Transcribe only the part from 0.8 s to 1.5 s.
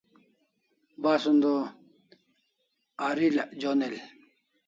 Basun